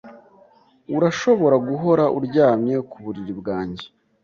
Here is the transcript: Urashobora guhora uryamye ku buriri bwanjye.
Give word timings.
Urashobora 0.95 1.55
guhora 1.67 2.05
uryamye 2.17 2.75
ku 2.89 2.97
buriri 3.03 3.33
bwanjye. 3.39 3.85